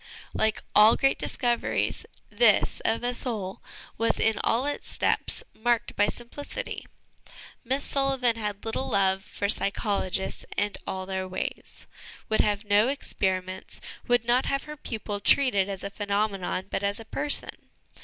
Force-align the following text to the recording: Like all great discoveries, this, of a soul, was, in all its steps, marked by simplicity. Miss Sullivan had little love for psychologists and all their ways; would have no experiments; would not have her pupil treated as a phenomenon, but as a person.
Like 0.33 0.63
all 0.73 0.95
great 0.95 1.19
discoveries, 1.19 2.07
this, 2.31 2.79
of 2.83 3.03
a 3.03 3.13
soul, 3.13 3.61
was, 3.99 4.19
in 4.19 4.39
all 4.43 4.65
its 4.65 4.87
steps, 4.89 5.43
marked 5.53 5.95
by 5.95 6.07
simplicity. 6.07 6.87
Miss 7.63 7.83
Sullivan 7.83 8.35
had 8.35 8.65
little 8.65 8.89
love 8.89 9.21
for 9.23 9.47
psychologists 9.47 10.43
and 10.57 10.75
all 10.87 11.05
their 11.05 11.27
ways; 11.27 11.85
would 12.29 12.41
have 12.41 12.65
no 12.65 12.87
experiments; 12.87 13.79
would 14.07 14.25
not 14.25 14.47
have 14.47 14.63
her 14.63 14.75
pupil 14.75 15.19
treated 15.19 15.69
as 15.69 15.83
a 15.83 15.91
phenomenon, 15.91 16.65
but 16.71 16.81
as 16.81 16.99
a 16.99 17.05
person. 17.05 17.69